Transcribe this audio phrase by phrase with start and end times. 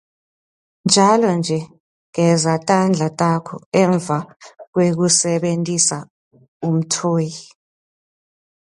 [0.85, 1.57] Njalo-nje
[2.15, 4.17] geza tandla takho emva
[4.71, 5.97] kwekusebentisa
[6.67, 7.31] umthoyi.